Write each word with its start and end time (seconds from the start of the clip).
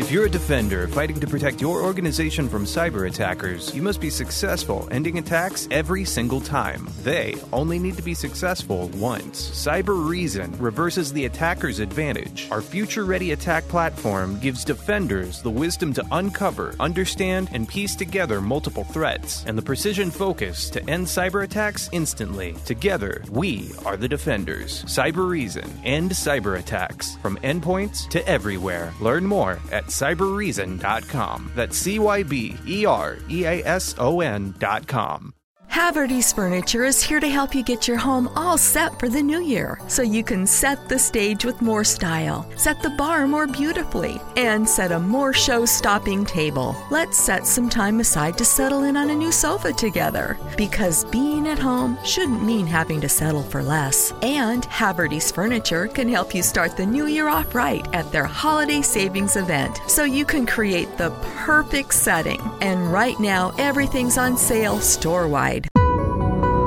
If 0.00 0.10
you're 0.10 0.24
a 0.24 0.30
defender 0.30 0.88
fighting 0.88 1.20
to 1.20 1.26
protect 1.26 1.60
your 1.60 1.82
organization 1.82 2.48
from 2.48 2.64
cyber 2.64 3.06
attackers, 3.06 3.74
you 3.74 3.82
must 3.82 4.00
be 4.00 4.08
successful 4.08 4.88
ending 4.90 5.18
attacks 5.18 5.68
every 5.70 6.06
single 6.06 6.40
time. 6.40 6.88
They 7.02 7.36
only 7.52 7.78
need 7.78 7.98
to 7.98 8.02
be 8.02 8.14
successful 8.14 8.88
once. 8.94 9.50
Cyber 9.50 10.08
Reason 10.08 10.56
reverses 10.58 11.12
the 11.12 11.26
attacker's 11.26 11.80
advantage. 11.80 12.48
Our 12.50 12.62
future 12.62 13.04
ready 13.04 13.32
attack 13.32 13.68
platform 13.68 14.40
gives 14.40 14.64
defenders 14.64 15.42
the 15.42 15.50
wisdom 15.50 15.92
to 15.92 16.06
uncover, 16.12 16.74
understand, 16.80 17.50
and 17.52 17.68
piece 17.68 17.94
together 17.94 18.40
multiple 18.40 18.84
threats, 18.84 19.44
and 19.46 19.58
the 19.58 19.62
precision 19.62 20.10
focus 20.10 20.70
to 20.70 20.82
end 20.88 21.04
cyber 21.08 21.44
attacks 21.44 21.90
instantly. 21.92 22.54
Together, 22.64 23.22
we 23.30 23.70
are 23.84 23.98
the 23.98 24.08
defenders. 24.08 24.82
Cyber 24.84 25.28
Reason. 25.28 25.70
End 25.84 26.12
cyber 26.12 26.58
attacks 26.58 27.16
from 27.16 27.36
endpoints 27.44 28.08
to 28.08 28.26
everywhere. 28.26 28.94
Learn 28.98 29.26
more 29.26 29.58
at 29.70 29.89
cyberreason.com. 29.90 31.52
That's 31.54 31.76
C 31.76 31.98
Y 31.98 32.22
B 32.22 32.56
E 32.66 32.86
R 32.86 33.18
E 33.28 33.44
A 33.44 33.64
S 33.64 33.94
O 33.98 34.20
N.com. 34.20 35.34
Haverty's 35.70 36.32
Furniture 36.32 36.82
is 36.84 37.00
here 37.00 37.20
to 37.20 37.28
help 37.28 37.54
you 37.54 37.62
get 37.62 37.86
your 37.86 37.96
home 37.96 38.28
all 38.34 38.58
set 38.58 38.98
for 38.98 39.08
the 39.08 39.22
new 39.22 39.40
year 39.40 39.78
so 39.86 40.02
you 40.02 40.24
can 40.24 40.44
set 40.44 40.88
the 40.88 40.98
stage 40.98 41.44
with 41.44 41.62
more 41.62 41.84
style, 41.84 42.44
set 42.56 42.82
the 42.82 42.90
bar 42.90 43.28
more 43.28 43.46
beautifully, 43.46 44.20
and 44.36 44.68
set 44.68 44.90
a 44.90 44.98
more 44.98 45.32
show 45.32 45.64
stopping 45.64 46.24
table. 46.24 46.74
Let's 46.90 47.16
set 47.16 47.46
some 47.46 47.68
time 47.68 48.00
aside 48.00 48.36
to 48.38 48.44
settle 48.44 48.82
in 48.82 48.96
on 48.96 49.10
a 49.10 49.14
new 49.14 49.30
sofa 49.30 49.72
together 49.72 50.36
because 50.56 51.04
being 51.04 51.46
at 51.46 51.60
home 51.60 51.96
shouldn't 52.04 52.44
mean 52.44 52.66
having 52.66 53.00
to 53.02 53.08
settle 53.08 53.44
for 53.44 53.62
less. 53.62 54.12
And 54.22 54.64
Haverty's 54.64 55.30
Furniture 55.30 55.86
can 55.86 56.08
help 56.08 56.34
you 56.34 56.42
start 56.42 56.76
the 56.76 56.84
new 56.84 57.06
year 57.06 57.28
off 57.28 57.54
right 57.54 57.86
at 57.94 58.10
their 58.10 58.24
holiday 58.24 58.82
savings 58.82 59.36
event 59.36 59.80
so 59.86 60.02
you 60.02 60.24
can 60.24 60.46
create 60.46 60.98
the 60.98 61.10
perfect 61.46 61.94
setting. 61.94 62.40
And 62.60 62.92
right 62.92 63.18
now, 63.20 63.52
everything's 63.56 64.18
on 64.18 64.36
sale 64.36 64.80
store 64.80 65.28
wide. 65.28 65.59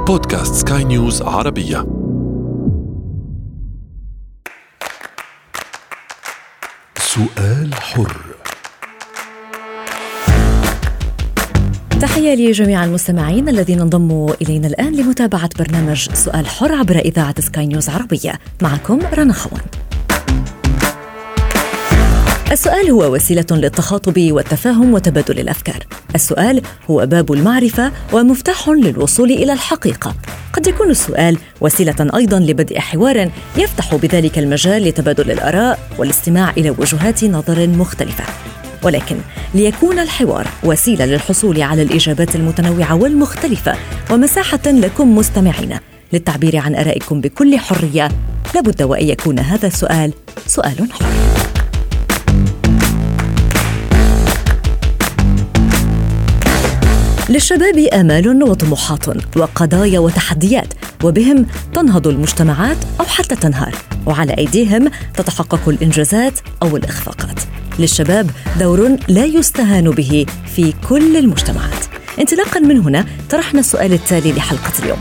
بودكاست 0.08 0.54
سكاي 0.68 0.84
نيوز 0.84 1.22
عربية. 1.22 1.86
سؤال 6.98 7.74
حر. 7.74 8.18
تحية 12.02 12.36
لجميع 12.36 12.84
المستمعين 12.84 13.50
الذين 13.50 13.82
انضموا 13.82 14.34
إلينا 14.42 14.68
الآن 14.68 14.96
لمتابعة 14.96 15.50
برنامج 15.60 16.10
سؤال 16.14 16.48
حر 16.48 16.76
عبر 16.76 17.00
إذاعة 17.00 17.42
سكاي 17.42 17.68
نيوز 17.68 17.90
عربية. 17.90 18.40
معكم 18.62 19.00
رنا 19.14 19.34
خوان 19.34 19.62
السؤال 22.54 22.92
هو 22.92 23.14
وسيلة 23.14 23.46
للتخاطب 23.52 24.32
والتفاهم 24.32 24.94
وتبادل 24.94 25.40
الأفكار. 25.40 25.80
السؤال 26.16 26.62
هو 26.90 27.06
باب 27.06 27.34
المعرفة 27.34 27.92
ومفتاح 28.14 28.70
للوصول 28.70 29.32
إلى 29.32 29.54
الحقيقة. 29.54 30.16
قد 30.54 30.68
يكون 30.68 30.90
السؤال 30.90 31.38
وسيلة 31.62 31.96
أيضا 32.16 32.40
لبدء 32.40 32.80
حوار 32.80 33.30
يفتح 33.58 33.96
بذلك 33.96 34.40
المجال 34.40 34.84
لتبادل 34.84 35.32
الآراء 35.32 35.80
والاستماع 35.98 36.50
إلى 36.50 36.70
وجهات 36.70 37.24
نظر 37.24 37.68
مختلفة. 37.68 38.24
ولكن 38.84 39.16
ليكون 39.54 40.00
الحوار 40.00 40.48
وسيلة 40.64 41.06
للحصول 41.06 41.62
على 41.62 41.82
الإجابات 41.82 42.36
المتنوعة 42.36 42.96
والمختلفة 42.96 43.76
ومساحة 44.12 44.66
لكم 44.66 45.18
مستمعين 45.18 45.78
للتعبير 46.14 46.58
عن 46.58 46.76
آرائكم 46.76 47.22
بكل 47.22 47.58
حرية 47.58 48.10
لابد 48.56 48.82
وأن 48.82 49.08
يكون 49.08 49.40
هذا 49.40 49.68
السؤال 49.68 50.14
سؤال 50.48 50.92
حر. 50.92 51.43
للشباب 57.34 57.78
آمال 57.78 58.44
وطموحات 58.44 59.06
وقضايا 59.38 60.00
وتحديات 60.00 60.74
وبهم 61.04 61.46
تنهض 61.74 62.08
المجتمعات 62.08 62.78
أو 63.00 63.06
حتى 63.06 63.36
تنهار 63.36 63.76
وعلى 64.06 64.38
أيديهم 64.38 64.92
تتحقق 65.14 65.70
الإنجازات 65.70 66.40
أو 66.64 66.78
الإخفاقات. 66.78 67.40
للشباب 67.80 68.30
دور 68.60 68.98
لا 69.08 69.26
يستهان 69.26 69.90
به 69.90 70.26
في 70.56 70.74
كل 70.90 71.18
المجتمعات. 71.18 71.86
انطلاقا 72.20 72.60
من 72.60 72.80
هنا 72.80 73.06
طرحنا 73.30 73.60
السؤال 73.60 73.94
التالي 73.94 74.32
لحلقة 74.32 74.72
اليوم. 74.84 75.00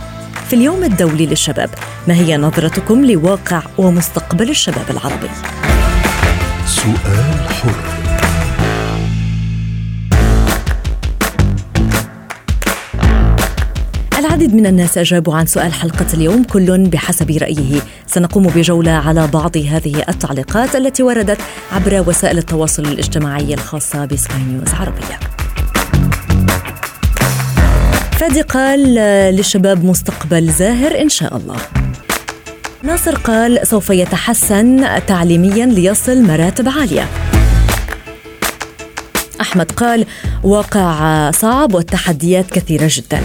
في 0.49 0.57
اليوم 0.57 0.85
الدولي 0.85 1.27
للشباب 1.27 1.71
ما 2.09 2.15
هي 2.15 2.37
نظرتكم 2.37 3.05
لواقع 3.05 3.63
ومستقبل 3.79 4.51
الشباب 4.51 4.91
العربي؟ 4.91 5.29
سؤال 6.67 7.49
حر. 7.49 8.12
العديد 14.33 14.55
من 14.55 14.67
الناس 14.67 14.99
أجابوا 14.99 15.35
عن 15.35 15.47
سؤال 15.47 15.73
حلقة 15.73 16.07
اليوم 16.15 16.45
كل 16.45 16.89
بحسب 16.89 17.31
رأيه. 17.31 17.81
سنقوم 18.07 18.47
بجولة 18.47 18.91
على 18.91 19.27
بعض 19.27 19.57
هذه 19.57 20.05
التعليقات 20.09 20.77
التي 20.77 21.03
وردت 21.03 21.39
عبر 21.73 22.05
وسائل 22.09 22.39
التواصل 22.39 22.83
الاجتماعي 22.83 23.55
الخاصة 23.55 24.05
بسكاي 24.05 24.39
نيوز 24.39 24.75
عربية. 24.75 25.19
فادي 28.13 28.41
قال 28.41 28.95
للشباب 29.37 29.85
مستقبل 29.85 30.53
زاهر 30.53 31.01
إن 31.01 31.09
شاء 31.09 31.37
الله. 31.37 31.57
ناصر 32.83 33.15
قال 33.15 33.67
سوف 33.67 33.91
يتحسن 33.91 34.87
تعليميا 35.07 35.67
ليصل 35.67 36.23
مراتب 36.23 36.69
عالية. 36.69 37.09
أحمد 39.41 39.73
قال 39.73 40.07
واقع 40.43 41.31
صعب 41.31 41.75
والتحديات 41.75 42.51
كثيرة 42.51 42.89
جدا. 42.91 43.21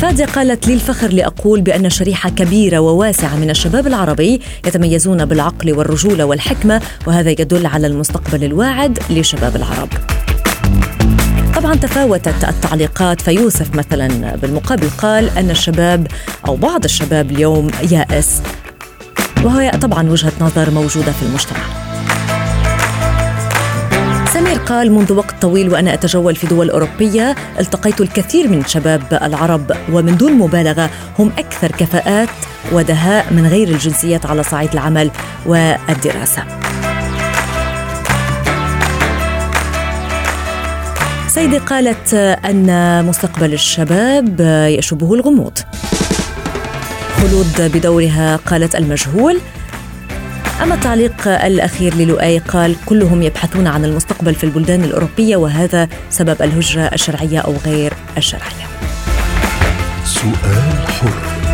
فادي 0.00 0.24
قالت 0.24 0.66
لي 0.68 0.74
الفخر 0.74 1.12
لأقول 1.12 1.60
بأن 1.60 1.90
شريحة 1.90 2.30
كبيرة 2.30 2.78
وواسعة 2.78 3.36
من 3.36 3.50
الشباب 3.50 3.86
العربي 3.86 4.40
يتميزون 4.66 5.24
بالعقل 5.24 5.72
والرجولة 5.72 6.24
والحكمة 6.24 6.82
وهذا 7.06 7.30
يدل 7.30 7.66
على 7.66 7.86
المستقبل 7.86 8.44
الواعد 8.44 8.98
لشباب 9.10 9.56
العرب. 9.56 9.88
طبعا 11.54 11.74
تفاوتت 11.74 12.44
التعليقات 12.48 13.20
فيوسف 13.20 13.74
مثلا 13.74 14.36
بالمقابل 14.36 14.90
قال 14.98 15.38
أن 15.38 15.50
الشباب 15.50 16.06
أو 16.46 16.56
بعض 16.56 16.84
الشباب 16.84 17.30
اليوم 17.30 17.70
يائس 17.90 18.42
وهي 19.44 19.70
طبعا 19.70 20.10
وجهة 20.10 20.32
نظر 20.40 20.70
موجودة 20.70 21.12
في 21.12 21.22
المجتمع. 21.22 21.89
سمير 24.40 24.58
قال 24.58 24.92
منذ 24.92 25.12
وقت 25.12 25.34
طويل 25.42 25.72
وأنا 25.72 25.94
أتجول 25.94 26.36
في 26.36 26.46
دول 26.46 26.70
أوروبية 26.70 27.34
التقيت 27.58 28.00
الكثير 28.00 28.48
من 28.48 28.64
شباب 28.64 29.02
العرب 29.22 29.72
ومن 29.92 30.16
دون 30.16 30.32
مبالغة 30.32 30.90
هم 31.18 31.32
أكثر 31.38 31.70
كفاءات 31.70 32.28
ودهاء 32.72 33.32
من 33.32 33.46
غير 33.46 33.68
الجنسيات 33.68 34.26
على 34.26 34.42
صعيد 34.42 34.72
العمل 34.72 35.10
والدراسة. 35.46 36.44
سيدي 41.28 41.58
قالت 41.58 42.14
أن 42.44 43.04
مستقبل 43.04 43.52
الشباب 43.52 44.40
يشبه 44.78 45.14
الغموض. 45.14 45.58
خلود 47.16 47.72
بدورها 47.74 48.36
قالت 48.36 48.74
المجهول 48.74 49.40
أما 50.62 50.74
التعليق 50.74 51.28
الأخير 51.28 51.94
للؤي 51.94 52.38
قال 52.38 52.76
كلهم 52.86 53.22
يبحثون 53.22 53.66
عن 53.66 53.84
المستقبل 53.84 54.34
في 54.34 54.44
البلدان 54.44 54.84
الأوروبية 54.84 55.36
وهذا 55.36 55.88
سبب 56.10 56.42
الهجرة 56.42 56.82
الشرعية 56.82 57.38
أو 57.38 57.54
غير 57.66 57.92
الشرعية. 58.16 58.66
سؤال 60.04 60.88
حر. 60.88 61.49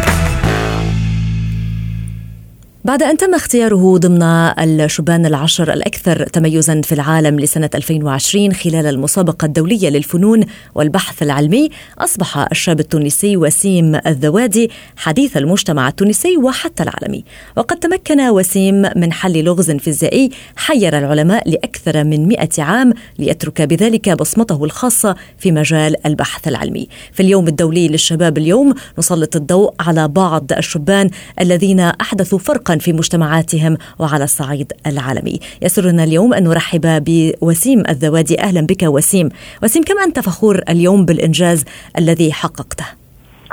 بعد 2.86 3.02
أن 3.02 3.16
تم 3.16 3.34
اختياره 3.34 3.98
ضمن 3.98 4.22
الشبان 4.22 5.26
العشر 5.26 5.72
الأكثر 5.72 6.26
تميزا 6.26 6.80
في 6.80 6.92
العالم 6.92 7.41
لسنة 7.41 7.71
2020 7.74 8.53
خلال 8.53 8.86
المسابقة 8.86 9.47
الدولية 9.47 9.88
للفنون 9.88 10.44
والبحث 10.74 11.22
العلمي 11.22 11.68
أصبح 11.98 12.38
الشاب 12.38 12.80
التونسي 12.80 13.36
وسيم 13.36 14.00
الذوادي 14.06 14.71
حديث 14.97 15.36
المجتمع 15.36 15.88
التونسي 15.88 16.36
وحتى 16.36 16.83
العالمي. 16.83 17.24
وقد 17.56 17.77
تمكن 17.77 18.21
وسيم 18.21 18.83
من 18.97 19.12
حل 19.12 19.44
لغز 19.44 19.71
فيزيائي 19.71 20.30
حير 20.56 20.98
العلماء 20.98 21.48
لأكثر 21.48 22.04
من 22.04 22.28
100 22.28 22.48
عام 22.59 22.92
ليترك 23.18 23.62
بذلك 23.62 24.09
بصمته 24.10 24.65
الخاصة 24.65 25.16
في 25.38 25.53
مجال 25.53 26.06
البحث 26.06 26.48
العلمي. 26.48 26.88
في 27.12 27.21
اليوم 27.21 27.48
الدولي 27.48 27.88
للشباب 27.88 28.38
اليوم 28.38 28.74
نسلط 28.98 29.36
الضوء 29.36 29.74
على 29.80 30.09
بعض 30.09 30.53
الشبان 30.53 31.10
الذين 31.41 31.80
أحدثوا 31.80 32.38
فرقا 32.38 32.75
في 32.78 32.92
مجتمعاتهم 32.92 33.76
وعلى 33.98 34.24
الصعيد 34.24 34.72
العالمي. 34.86 35.40
يسرنا 35.62 36.04
اليوم 36.04 36.34
أن 36.34 36.44
نرحب 36.44 37.04
بوسيم 37.04 37.82
الذوادي. 37.88 38.40
أهلا 38.40 38.60
بك 38.60 38.82
وسيم. 38.82 39.28
وسيم 39.62 39.82
كم 39.82 39.98
أنت 39.98 40.20
فخور 40.20 40.60
اليوم 40.68 41.04
بالإنجاز 41.04 41.64
الذي 41.98 42.32
حققته؟ 42.32 42.84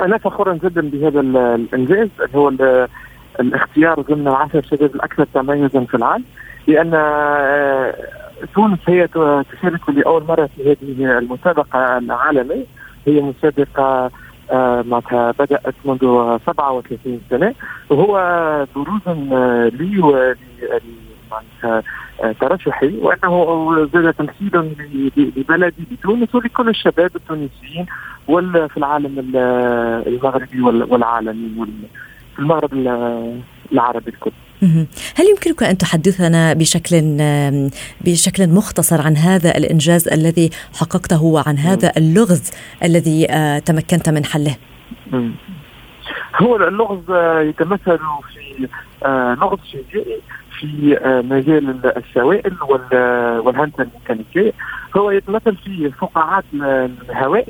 أنا 0.00 0.18
فخور 0.18 0.54
جدا 0.56 0.80
بهذا 0.80 1.20
الإنجاز. 1.20 2.08
اللي 2.20 2.38
هو 2.38 2.52
الاختيار 3.40 4.00
ضمن 4.00 4.28
عشر 4.28 4.62
شباب 4.62 4.94
الأكثر 4.94 5.26
تميزا 5.34 5.84
في 5.84 5.94
العالم 5.94 6.24
لأن 6.66 6.90
آه، 6.94 7.94
تونس 8.54 8.78
هي 8.88 9.06
تشارك 9.52 9.88
لأول 9.88 10.24
مرة 10.24 10.48
في 10.56 10.62
هذه 10.70 11.18
المسابقة 11.18 11.98
العالمية. 11.98 12.64
هي 13.06 13.20
مسابقة 13.20 13.82
آه، 13.82 14.10
معناتها 14.52 15.30
بدأت 15.30 15.74
منذ 15.84 15.98
37 16.46 17.20
سنة. 17.30 17.54
وهو 17.90 18.14
بروز 18.76 19.08
لي 19.74 19.98
ولي 19.98 20.36
معناتها 21.30 21.82
ترشحي 22.40 22.98
وأنه 22.98 23.88
زاد 23.94 24.14
تمثيل 24.14 24.74
لبلدي 25.16 25.86
بتونس 25.90 26.34
ولكل 26.34 26.68
الشباب 26.68 27.10
التونسيين 27.16 27.86
وفي 28.28 28.76
العالم 28.76 29.32
المغربي 30.06 30.60
والعالمي. 30.62 31.76
في 32.34 32.38
المغرب 32.38 32.72
العربي 33.72 34.10
الكل. 34.10 34.32
هل 35.16 35.24
يمكنك 35.30 35.62
أن 35.62 35.78
تحدثنا 35.78 36.52
بشكل 36.52 37.16
بشكل 38.00 38.48
مختصر 38.48 39.00
عن 39.00 39.16
هذا 39.16 39.56
الإنجاز 39.56 40.08
الذي 40.08 40.50
حققته 40.80 41.22
وعن 41.22 41.58
هذا 41.58 41.92
اللغز 41.96 42.50
الذي 42.82 43.26
آه، 43.30 43.58
تمكنت 43.58 44.08
من 44.08 44.24
حله؟ 44.24 44.56
هو 46.36 46.56
اللغز 46.56 47.02
يتمثل 47.48 47.98
في 48.34 48.68
آه، 49.04 49.34
لغز 49.34 49.58
فيزيائي 49.58 50.20
في 50.60 50.98
آه، 50.98 51.20
مجال 51.20 51.92
السوائل 51.96 52.56
والهندسة 53.44 53.82
الميكانيكية. 53.82 54.52
هو 54.96 55.10
يتمثل 55.10 55.56
في 55.56 55.90
فقاعات 55.90 56.44
الهواء 56.54 57.44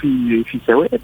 في 0.00 0.44
في 0.44 0.60
سوائل. 0.66 1.00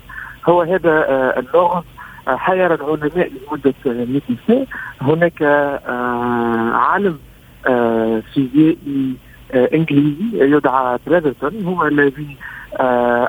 هو 0.49 0.62
هذا 0.62 1.05
اللغز 1.38 1.84
حير 2.28 2.75
العلماء 2.75 3.31
لمدة 3.31 3.75
100 3.87 4.20
سنة. 4.49 4.67
هناك 5.00 5.43
آه، 5.43 6.70
عالم 6.73 7.19
آه، 7.67 8.23
فيزيائي 8.34 9.14
آه، 9.52 9.69
إنجليزي 9.75 10.56
يدعى 10.56 10.99
بريفرتون 11.06 11.64
هو 11.64 11.87
الذي 11.87 12.37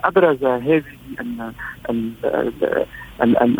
أبرز 0.05 0.44
هذه 0.44 0.83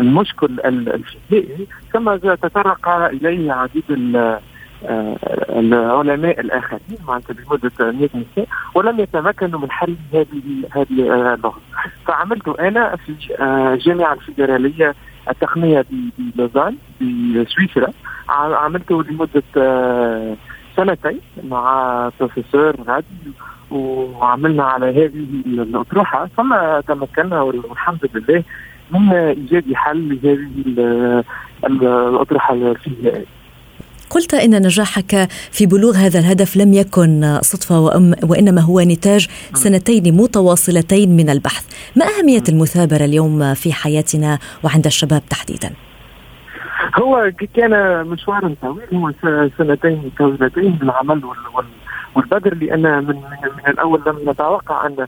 المشكل 0.00 0.60
الفيزيائي. 0.64 1.66
ثم 1.92 2.16
تطرق 2.16 2.88
إليه 2.88 3.52
عديد 3.52 3.84
العلماء 5.52 6.40
الآخرين 6.40 6.98
معناتها 7.08 7.34
بمده 7.34 7.92
100 7.92 8.08
سنة 8.36 8.46
ولم 8.74 9.00
يتمكنوا 9.00 9.60
من 9.60 9.70
حل 9.70 9.96
هذه 10.12 10.62
هذه 10.70 11.34
اللغة. 11.34 11.60
فعملت 12.06 12.48
أنا 12.48 12.96
في 12.96 13.12
الجامعة 13.40 14.12
الفيدرالية 14.12 14.94
التقنية 15.30 15.84
بلوزان 16.18 16.76
بسويسرا 17.00 17.92
عملته 18.28 19.02
لمدة 19.02 19.42
آه، 19.56 20.36
سنتين 20.76 21.20
مع 21.44 22.10
بروفيسور 22.20 22.76
غادي 22.88 23.06
وعملنا 23.70 24.64
على 24.64 24.86
هذه 24.86 25.26
الأطروحة. 25.46 26.26
ثم 26.36 26.54
تمكنا 26.88 27.42
والحمد 27.42 28.10
لله 28.14 28.44
من 28.90 29.12
إيجاد 29.12 29.74
حل 29.74 30.18
لهذه 30.22 31.24
الأطروحة 31.64 32.54
الفيزيائية. 32.54 33.37
قلت 34.10 34.34
إن 34.34 34.62
نجاحك 34.62 35.28
في 35.30 35.66
بلوغ 35.66 35.96
هذا 35.96 36.18
الهدف 36.18 36.56
لم 36.56 36.72
يكن 36.72 37.38
صدفة 37.42 37.80
وإنما 38.22 38.60
هو 38.60 38.80
نتاج 38.80 39.28
سنتين 39.54 40.16
متواصلتين 40.16 41.16
من 41.16 41.30
البحث، 41.30 41.64
ما 41.96 42.04
أهمية 42.04 42.42
المثابرة 42.48 43.04
اليوم 43.04 43.54
في 43.54 43.72
حياتنا 43.72 44.38
وعند 44.64 44.86
الشباب 44.86 45.22
تحديدا؟ 45.30 45.70
هو 46.94 47.32
كان 47.54 48.06
مشوار 48.06 48.54
طويل 48.62 48.94
هو 48.94 49.12
سنتين 49.58 50.10
طويلتين 50.18 50.78
من 50.82 50.82
العمل 50.82 51.22
والبذر 52.16 52.54
لأن 52.54 53.04
من 53.04 53.16
من 53.56 53.68
الأول 53.68 54.02
لم 54.06 54.30
نتوقع 54.30 54.86
أن 54.86 55.06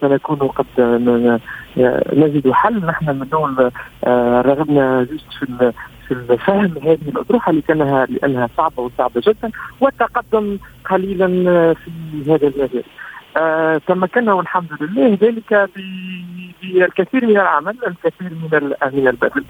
سنكون 0.00 0.38
قد 0.38 0.66
نجد 2.12 2.50
حل 2.50 2.86
نحن 2.86 3.18
من 3.18 3.28
دول 3.28 3.70
آه، 4.04 4.40
رغبنا 4.40 5.04
في 5.04 5.72
فهم 6.14 6.78
هذه 6.82 7.08
الاطروحه 7.08 7.52
لانها 7.52 8.06
لأنها 8.06 8.48
صعبة 8.56 8.82
وصعبة 8.82 9.22
جدا 9.26 9.50
والتقدم 9.80 10.58
قليلا 10.90 11.26
في 11.74 11.90
هذا 12.26 12.46
المجال. 12.46 12.84
آه 13.36 13.80
تمكنا 13.86 14.32
والحمد 14.32 14.68
لله 14.80 15.18
ذلك 15.22 15.70
بالكثير 16.62 17.26
من 17.26 17.36
العمل 17.36 17.76
الكثير 17.86 18.30
من 18.30 18.72
من 18.92 19.08
البذل. 19.08 19.44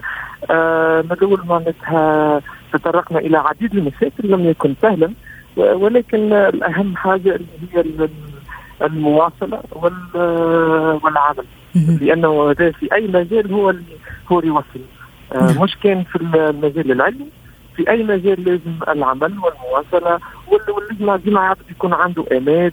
آه 0.51 1.03
ندور 1.11 1.43
معناتها 1.45 2.41
تطرقنا 2.73 3.19
إلى 3.19 3.37
عديد 3.37 3.75
من 3.75 3.81
المشاكل 3.81 4.31
لم 4.31 4.49
يكن 4.49 4.75
سهلا 4.81 5.13
ولكن 5.57 6.33
الأهم 6.33 6.95
حاجة 6.95 7.35
اللي 7.35 7.47
هي 7.73 8.09
المواصلة 8.81 9.61
والعمل 11.03 11.45
لأنه 11.75 12.51
هذا 12.51 12.71
في 12.71 12.93
أي 12.93 13.07
مجال 13.07 13.53
هو 13.53 13.73
هو 14.31 14.39
اللي 14.39 14.49
يوصل 14.49 14.65
آه، 14.75 15.00
مش 15.35 15.77
كان 15.83 16.03
في 16.03 16.15
المجال 16.15 16.91
العلمي. 16.91 17.25
في 17.75 17.89
أي 17.89 18.03
مجال 18.03 18.43
لازم 18.43 18.75
العمل 18.87 19.33
والمواصلة 19.39 20.19
ولازم 20.47 21.23
ديما 21.23 21.39
عبد 21.39 21.59
يكون 21.71 21.93
عنده 21.93 22.25
أمال 22.31 22.71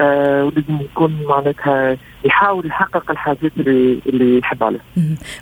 آه 0.00 0.44
ولازم 0.44 0.80
يكون 0.80 1.22
معناتها 1.28 1.96
يحاول 2.24 2.66
يحقق 2.66 3.10
الحاجات 3.10 3.52
اللي 3.56 4.00
اللي 4.06 4.38
يحب 4.38 4.62
عليها. 4.62 4.80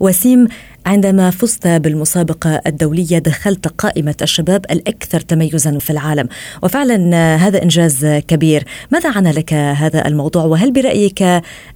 وسيم 0.01 0.49
عندما 0.87 1.31
فزت 1.31 1.67
بالمسابقة 1.67 2.61
الدولية 2.67 3.19
دخلت 3.19 3.69
قائمة 3.69 4.17
الشباب 4.23 4.65
الأكثر 4.71 5.21
تميزا 5.21 5.79
في 5.79 5.91
العالم. 5.91 6.29
وفعلا 6.63 6.97
هذا 7.37 7.63
إنجاز 7.63 8.07
كبير. 8.29 8.65
ماذا 8.93 9.13
عنى 9.17 9.33
لك 9.33 9.53
هذا 9.53 10.09
الموضوع؟ 10.09 10.45
وهل 10.45 10.73
برأيك 10.73 11.23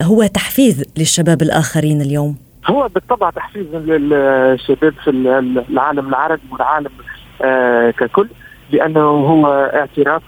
هو 0.02 0.26
تحفيز 0.26 0.84
للشباب 0.98 1.42
الآخرين 1.42 2.00
اليوم؟ 2.00 2.43
هو 2.66 2.88
بالطبع 2.88 3.30
تحفيز 3.30 3.66
للشباب 3.74 4.94
في 5.04 5.10
العالم 5.70 6.08
العربي 6.08 6.42
والعالم 6.50 6.90
آه 7.42 7.90
ككل 7.90 8.28
لأنه 8.70 9.00
هو 9.00 9.46
اعتراف 9.74 10.22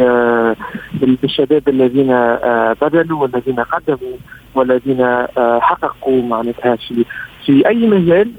آه، 0.00 0.56
بالشباب 1.00 1.68
الذين 1.68 2.10
آه 2.10 2.76
بذلوا 2.82 3.22
والذين 3.22 3.60
قدموا 3.60 4.16
والذين 4.54 5.26
حققوا 5.60 6.22
معناتها 6.22 6.76
في 6.76 7.04
في 7.46 7.68
أي 7.68 7.86
مجال 7.86 8.30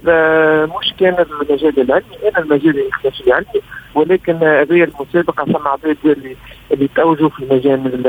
مش 0.80 0.94
كان 1.00 1.26
المجال 1.32 1.80
العلمي 1.82 2.30
أنا 2.30 2.40
المجال 2.40 2.80
الاختلافي 2.80 3.28
العلمي 3.28 3.62
ولكن 3.96 4.34
هذه 4.34 4.84
المسابقه 4.84 5.46
ثم 5.46 5.68
عباد 5.68 5.98
اللي 6.06 6.36
اللي 6.72 6.90
توجوا 6.96 7.30
في 7.30 7.40
المجال 7.44 8.08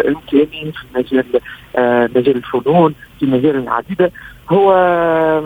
الإمكاني 0.00 0.72
في 0.72 0.84
مجال 0.94 1.24
مجال 2.16 2.36
الفنون 2.36 2.94
في 3.20 3.26
مجال 3.26 3.68
عديدة. 3.68 4.12
هو 4.50 4.72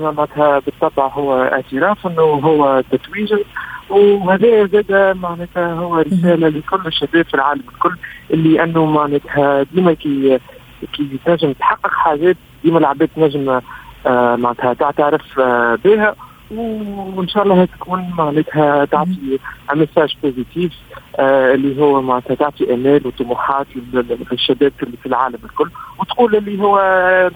معناتها 0.00 0.58
بالطبع 0.58 1.06
هو 1.06 1.42
اعتراف 1.42 2.06
انه 2.06 2.22
هو 2.22 2.82
تتويج 2.90 3.34
وهذا 3.90 4.66
زاد 4.66 5.16
معناتها 5.16 5.72
هو 5.72 5.98
رسالة 5.98 6.48
لكل 6.48 6.80
الشباب 6.86 7.24
في 7.24 7.34
العالم 7.34 7.62
الكل 7.74 7.96
اللي 8.30 8.62
أنه 8.64 8.84
معناتها 8.86 9.62
ديما 9.62 9.92
كي 9.92 10.38
كي 10.92 11.18
تنجم 11.26 11.52
تحقق 11.52 11.90
حاجات 11.90 12.36
ديما 12.64 12.78
العباد 12.78 13.08
تنجم 13.16 13.60
آه 14.06 14.36
معناتها 14.36 14.74
تعترف 14.74 15.40
آه 15.40 15.78
بها. 15.84 16.14
وإن 16.50 17.28
شاء 17.28 17.42
الله 17.42 17.64
تكون 17.64 18.10
معناتها 18.18 18.84
تعطي 18.84 19.38
message 19.75 20.16
positif 20.23 20.73
آه 21.16 21.54
اللي 21.54 21.82
هو 21.82 22.02
معناتها 22.02 22.34
تعطي 22.34 22.74
امال 22.74 23.06
وطموحات 23.06 23.66
للشباب 24.32 24.72
في 25.02 25.06
العالم 25.06 25.38
الكل. 25.44 25.70
وتقول 25.98 26.36
اللي 26.36 26.62
هو 26.62 26.78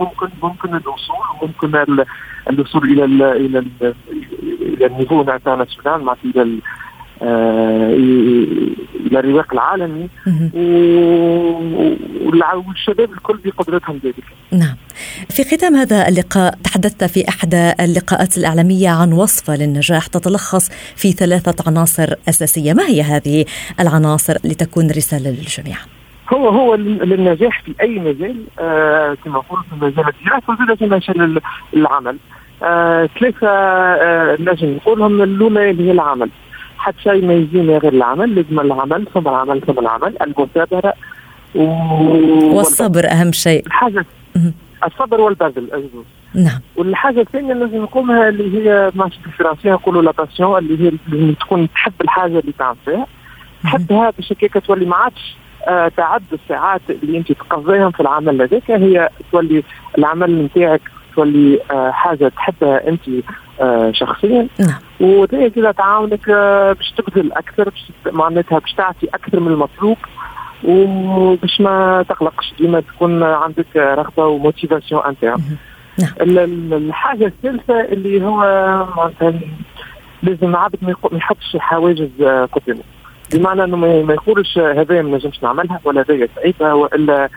ممكن 0.00 0.28
ممكن 0.42 0.68
الوصول 0.68 1.16
وممكن 1.42 2.04
الوصول 2.50 2.84
إلى 2.84 3.04
ال 3.04 3.22
إلى 3.22 3.58
ال 3.58 3.94
إلى 4.62 4.86
النيفو 4.86 5.20
انترناسيونال 5.20 6.04
معناتها 6.04 6.24
إلى 6.24 6.42
آه 7.22 7.92
إلى 9.06 9.18
الرواق 9.18 9.52
العالمي 9.52 10.08
والشباب 12.66 13.12
الكل 13.12 13.38
بقدرتهم 13.44 14.00
ذلك. 14.04 14.24
نعم. 14.52 14.76
في 15.28 15.44
ختام 15.44 15.74
هذا 15.74 16.08
اللقاء 16.08 16.54
تحدثت 16.64 17.04
في 17.04 17.28
احدى 17.28 17.72
اللقاءات 17.80 18.38
الإعلامية 18.38 18.88
عن 18.88 19.12
وصفه 19.12 19.56
للنجاح 19.56 20.06
تتلخص 20.06 20.70
في 20.96 21.12
ثلاثة 21.12 21.64
عناصر 21.66 22.14
أساسية، 22.28 22.72
ما 22.72 22.86
هي 22.86 23.02
هذه 23.02 23.44
العناصر 23.80 24.34
لتكون 24.44 24.90
رسالة 24.90 25.30
للجميع؟ 25.30 25.76
هو 26.32 26.48
هو 26.48 26.74
للنجاح 26.74 27.62
في 27.62 27.74
أي 27.80 27.98
مجال 27.98 28.36
آه 28.58 29.16
كما 29.24 29.38
قلت 29.38 29.66
في 29.70 29.84
مجال 29.84 30.04
الدراسة 30.08 30.64
وزاد 30.64 30.78
في 30.78 30.86
مجال 30.86 31.40
العمل. 31.74 32.16
آه 32.62 33.08
ثلاثة 33.20 33.48
آه 33.48 34.36
نجم 34.40 34.68
نقولهم 34.68 35.22
الأولى 35.22 35.70
اللي 35.70 35.86
هي 35.88 35.92
العمل. 35.92 36.30
حد 36.80 36.94
شيء 37.02 37.24
ما 37.26 37.34
يجينا 37.34 37.78
غير 37.78 37.92
العمل 37.92 38.34
لازم 38.34 38.60
العمل 38.60 39.06
ثم 39.14 39.28
العمل 39.28 39.60
ثم 39.60 39.78
العمل 39.78 40.14
المثابرة 40.22 40.94
و... 41.54 41.62
والصبر 42.56 43.10
أهم 43.10 43.32
شيء. 43.32 43.66
الحاجة 43.66 44.04
الصبر 44.86 45.20
والبذل 45.20 45.68
أجدو. 45.72 46.04
نعم. 46.34 46.60
والحاجة 46.76 47.20
الثانية 47.20 47.52
اللي 47.52 47.64
لازم 47.64 47.82
نقومها 47.82 48.28
اللي 48.28 48.58
هي 48.58 48.90
ماشي 48.94 49.18
بالفرنسيه 49.24 49.72
نقولوا 49.72 50.02
لا 50.02 50.10
باسيون 50.10 50.58
اللي 50.58 50.84
هي 50.86 50.92
لازم 51.08 51.34
تكون 51.34 51.68
تحب 51.72 51.92
الحاجة 52.00 52.38
اللي 52.38 52.52
تعمل 52.58 52.76
فيها. 52.84 53.06
تحبها 53.62 54.10
باش 54.10 54.32
هكاك 54.32 54.66
تولي 54.66 54.86
ما 54.86 54.96
عادش 54.96 55.36
آه 55.68 55.88
تعد 55.96 56.22
الساعات 56.32 56.80
اللي 56.90 57.18
انت 57.18 57.32
تقضيهم 57.32 57.90
في 57.90 58.00
العمل 58.00 58.42
هذاك 58.42 58.70
هي 58.70 59.08
تولي 59.32 59.62
العمل 59.98 60.44
نتاعك 60.44 60.80
تولي 61.16 61.60
آه 61.70 61.90
حاجة 61.90 62.28
تحبها 62.28 62.88
انت 62.88 63.00
شخصيا. 63.92 64.46
نعم. 64.58 64.78
وهذا 65.00 65.48
كذا 65.48 65.72
تعاونك 65.72 66.28
آه 66.28 66.72
باش 66.72 66.90
تبذل 66.90 67.32
أكثر 67.32 67.64
باش 67.64 68.14
معناتها 68.14 68.58
باش 68.58 68.72
تعطي 68.72 69.06
أكثر 69.14 69.40
من 69.40 69.52
المطلوب 69.52 69.96
وباش 70.64 71.60
ما 71.60 72.04
تقلقش. 72.08 72.54
ديما 72.58 72.80
تكون 72.80 73.22
عندك 73.22 73.76
رغبة 73.76 74.26
و 74.26 74.33
motivation 74.33 75.02
interne 75.04 75.42
نعم. 75.98 76.10
الحاجة 76.72 77.26
الثالثة 77.26 77.80
اللي 77.80 78.24
هو 78.24 78.36
معناتها 78.96 79.40
لازم 80.22 80.48
العبد 80.48 80.76
ما 80.82 81.18
يحطش 81.18 81.56
حواجز 81.56 82.22
قدامه. 82.52 82.82
بمعنى 83.34 83.64
إنه 83.64 83.76
ما 83.76 84.14
يقولش 84.14 84.58
هذايا 84.58 85.02
ما 85.02 85.16
نجمش 85.16 85.42
نعملها 85.42 85.80
ولا 85.84 86.00
هذايا 86.00 86.28
صعيبه 86.36 86.74
وإلا 86.74 87.28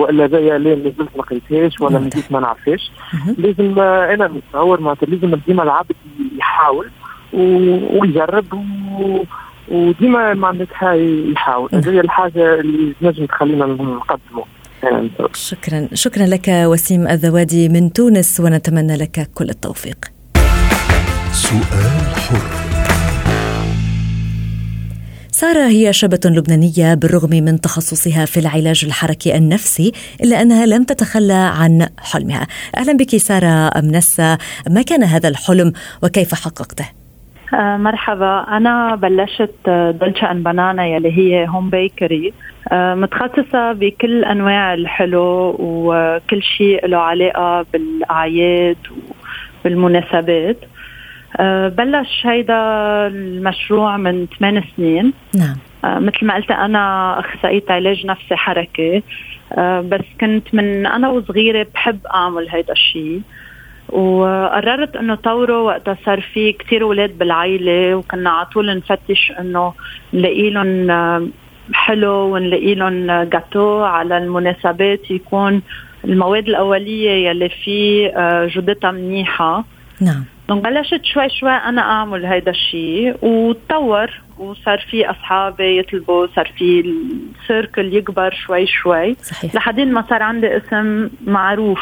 وإلا 0.00 0.24
هذايا 0.24 0.58
لا 0.58 0.74
مازلت 0.76 1.08
ما 1.16 1.22
لقيتهاش 1.22 1.80
ولا 1.80 1.98
مازلت 1.98 2.32
ما 2.32 2.40
نعرفهاش. 2.40 2.90
لازم 3.38 3.80
أنا 3.80 4.28
نتصور 4.28 4.80
معناتها 4.80 5.06
لازم 5.06 5.40
ديما 5.46 5.62
العبد 5.62 5.96
يحاول 6.38 6.90
ويجرب 7.32 8.54
و... 8.54 9.24
وديما 9.68 10.34
معناتها 10.34 10.92
يحاول. 11.32 11.70
هذه 11.74 12.00
الحاجة 12.00 12.60
اللي 12.60 12.94
نجم 13.02 13.26
تخلينا 13.26 13.66
نقدمه 13.66 14.44
شكرا. 15.34 15.88
شكرا 15.94 16.26
لك 16.26 16.48
وسيم 16.48 17.08
الذوادي 17.08 17.68
من 17.68 17.92
تونس 17.92 18.40
ونتمنى 18.40 18.96
لك 18.96 19.30
كل 19.34 19.50
التوفيق. 19.50 19.96
سؤال 21.32 22.14
حر. 22.14 22.69
سارة 25.40 25.66
هي 25.66 25.92
شابة 25.92 26.20
لبنانية 26.24 26.94
بالرغم 26.94 27.30
من 27.30 27.60
تخصصها 27.60 28.24
في 28.24 28.40
العلاج 28.40 28.84
الحركي 28.86 29.36
النفسي 29.36 29.92
إلا 30.24 30.42
أنها 30.42 30.66
لم 30.66 30.84
تتخلى 30.84 31.52
عن 31.60 31.86
حلمها. 31.98 32.46
أهلا 32.76 32.92
بك 32.96 33.16
سارة 33.16 33.78
أمنسة 33.78 34.38
ما 34.70 34.82
كان 34.82 35.02
هذا 35.02 35.28
الحلم 35.28 35.72
وكيف 36.02 36.34
حققته؟ 36.34 36.88
آه 37.54 37.76
مرحبا. 37.76 38.40
أنا 38.40 38.94
بلشت 38.94 39.54
دولتشا 40.00 40.30
أن 40.30 40.42
بنانا 40.42 40.86
يلي 40.86 41.18
هي 41.18 41.48
هوم 41.48 41.70
بيكري 41.70 42.32
آه 42.72 42.94
متخصصة 42.94 43.72
بكل 43.72 44.24
أنواع 44.24 44.74
الحلو 44.74 45.56
وكل 45.58 46.42
شيء 46.42 46.86
له 46.86 46.98
علاقة 46.98 47.66
بالأعياد 47.72 48.76
وبالمناسبات 49.64 50.56
آه 50.62 50.69
بلش 51.68 52.26
هيدا 52.26 52.56
المشروع 53.06 53.96
من 53.96 54.26
ثمان 54.38 54.62
سنين. 54.76 55.12
نعم. 55.34 55.56
آه 55.84 55.98
مثل 55.98 56.26
ما 56.26 56.34
قلت 56.34 56.50
أنا 56.50 57.18
أخصائية 57.20 57.64
علاج 57.68 58.06
نفسي 58.06 58.36
حركي 58.36 59.02
آه 59.52 59.80
بس 59.80 60.04
كنت 60.20 60.54
من 60.54 60.86
أنا 60.86 61.08
وصغيرة 61.08 61.66
بحب 61.74 61.98
أعمل 62.14 62.48
هيدا 62.48 62.72
الشيء 62.72 63.22
وقررت 63.88 64.96
إنه 64.96 65.14
طوره 65.14 65.62
وقتها 65.62 65.96
صار 66.04 66.20
في 66.20 66.52
كثير 66.52 66.82
أولاد 66.82 67.18
بالعائله 67.18 67.94
وكنا 67.94 68.30
على 68.30 68.46
طول 68.46 68.76
نفتش 68.76 69.32
إنه 69.40 69.72
نلاقي 70.14 70.50
لهم 70.50 71.32
حلو 71.72 72.34
ونلاقي 72.34 72.74
لهم 72.74 73.22
جاتو 73.22 73.82
على 73.82 74.18
المناسبات 74.18 75.10
يكون 75.10 75.62
المواد 76.04 76.48
الأولية 76.48 77.28
يلي 77.28 77.48
فيه 77.48 78.12
جودتها 78.46 78.90
منيحة. 78.90 79.64
نعم. 80.00 80.24
بلشت 80.54 81.00
شوي 81.04 81.28
شوي 81.40 81.50
أنا 81.50 81.82
أعمل 81.82 82.26
هيدا 82.26 82.50
الشيء 82.50 83.16
وتطور 83.22 84.20
وصار 84.38 84.86
في 84.90 85.10
أصحابي 85.10 85.78
يطلبوا 85.78 86.26
صار 86.36 86.52
في 86.58 86.94
السيركل 87.42 87.94
يكبر 87.94 88.34
شوي 88.46 88.66
شوي. 88.66 89.16
صحيح. 89.22 89.54
لحدين 89.54 89.92
ما 89.92 90.04
صار 90.10 90.22
عندي 90.22 90.56
اسم 90.56 91.10
معروف. 91.26 91.80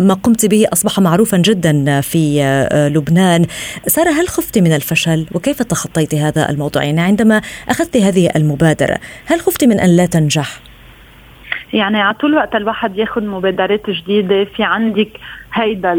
ما 0.00 0.14
قمت 0.14 0.46
به 0.46 0.66
أصبح 0.72 1.00
معروفا 1.00 1.36
جدا 1.36 2.00
في 2.00 2.42
لبنان. 2.94 3.46
سارة 3.86 4.10
هل 4.10 4.28
خفت 4.28 4.58
من 4.58 4.72
الفشل؟ 4.72 5.26
وكيف 5.34 5.62
تخطيت 5.62 6.14
هذا 6.14 6.50
الموضوع؟ 6.50 6.84
يعني 6.84 7.00
عندما 7.00 7.42
أخذت 7.68 7.96
هذه 7.96 8.30
المبادرة 8.36 8.98
هل 9.26 9.40
خفت 9.40 9.64
من 9.64 9.80
أن 9.80 9.96
لا 9.96 10.06
تنجح؟ 10.06 10.60
يعني 11.72 12.00
على 12.00 12.14
طول 12.14 12.34
وقت 12.34 12.56
الواحد 12.56 12.98
ياخذ 12.98 13.24
مبادرات 13.24 13.90
جديدة 13.90 14.44
في 14.44 14.62
عندك 14.62 15.08
هيدا 15.52 15.92